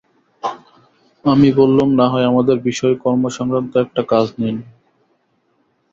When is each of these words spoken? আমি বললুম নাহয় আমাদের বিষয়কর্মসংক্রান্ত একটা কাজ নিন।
আমি 1.25 1.49
বললুম 1.51 1.89
নাহয় 1.99 2.27
আমাদের 2.27 2.57
বিষয়কর্মসংক্রান্ত 2.67 3.73
একটা 3.77 4.01
কাজ 4.11 4.25
নিন। 4.37 4.57